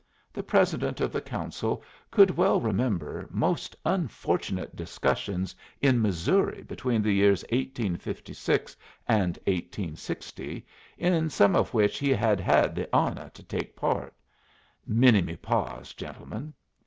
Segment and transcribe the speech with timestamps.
[0.33, 7.13] The President of the Council could well remember most unfortunate discussions in Missouri between the
[7.13, 8.75] years 1856
[9.07, 10.65] and 1860,
[10.97, 14.15] in some of which he had had the honor to take part
[14.87, 16.55] minima pars, gentlemen!